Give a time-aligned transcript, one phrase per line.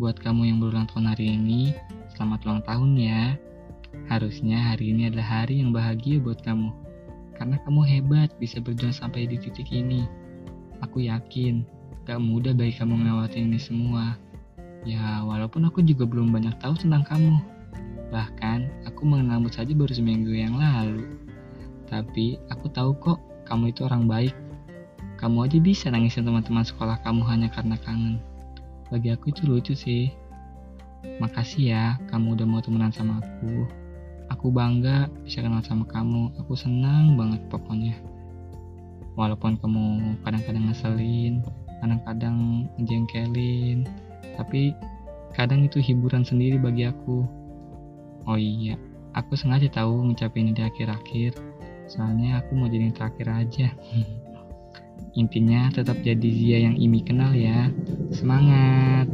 [0.00, 1.76] buat kamu yang berulang tahun hari ini,
[2.16, 3.36] selamat ulang tahun ya.
[4.08, 6.72] Harusnya hari ini adalah hari yang bahagia buat kamu.
[7.36, 10.08] Karena kamu hebat bisa berjuang sampai di titik ini.
[10.80, 11.68] Aku yakin,
[12.08, 14.16] gak mudah bagi kamu melewati ini semua.
[14.88, 17.36] Ya, walaupun aku juga belum banyak tahu tentang kamu.
[18.08, 21.04] Bahkan, aku mengenalmu saja baru seminggu yang lalu.
[21.92, 24.32] Tapi, aku tahu kok, kamu itu orang baik.
[25.20, 28.24] Kamu aja bisa nangisin teman-teman sekolah kamu hanya karena kangen.
[28.90, 30.10] Bagi aku itu lucu sih.
[31.22, 33.64] Makasih ya, kamu udah mau temenan sama aku.
[34.34, 36.34] Aku bangga bisa kenal sama kamu.
[36.42, 37.94] Aku senang banget pokoknya.
[39.14, 41.42] Walaupun kamu kadang-kadang ngeselin,
[41.80, 43.86] kadang-kadang ngejengkelin,
[44.34, 44.74] tapi
[45.34, 47.26] kadang itu hiburan sendiri bagi aku.
[48.28, 48.76] Oh iya,
[49.16, 51.38] aku sengaja tahu ngucapin ini di akhir-akhir,
[51.88, 53.68] soalnya aku mau jadi yang terakhir aja.
[55.18, 57.70] Intinya tetap jadi Zia yang Imi kenal ya.
[58.14, 59.10] Semangat!